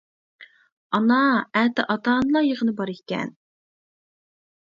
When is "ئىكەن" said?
2.95-3.35